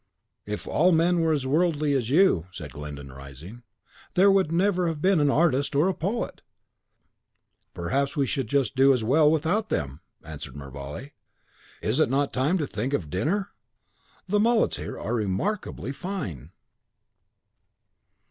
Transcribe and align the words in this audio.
"If 0.47 0.65
all 0.65 0.91
men 0.91 1.19
were 1.19 1.31
as 1.31 1.45
worldly 1.45 1.93
as 1.93 2.09
you," 2.09 2.47
said 2.51 2.71
Glyndon, 2.71 3.11
rising, 3.13 3.61
"there 4.15 4.31
would 4.31 4.51
never 4.51 4.87
have 4.87 4.99
been 4.99 5.19
an 5.19 5.29
artist 5.29 5.75
or 5.75 5.87
a 5.87 5.93
poet!" 5.93 6.41
"Perhaps 7.75 8.17
we 8.17 8.25
should 8.25 8.47
do 8.49 8.63
just 8.63 8.79
as 8.79 9.03
well 9.03 9.29
without 9.31 9.69
them," 9.69 10.01
answered 10.23 10.55
Mervale. 10.55 11.09
"Is 11.83 11.99
it 11.99 12.09
not 12.09 12.33
time 12.33 12.57
to 12.57 12.65
think 12.65 12.93
of 12.93 13.11
dinner? 13.11 13.51
The 14.27 14.39
mullets 14.39 14.77
here 14.77 14.97
are 14.99 15.13
remarkably 15.13 15.91
fine!" 15.91 16.49